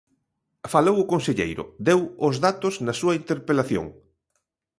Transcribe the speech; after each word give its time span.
Falou 0.73 0.95
o 0.99 1.09
conselleiro, 1.13 1.63
deu 1.87 1.99
os 2.27 2.35
datos 2.45 2.73
na 2.85 2.93
súa 2.99 3.17
interpelación. 3.21 3.85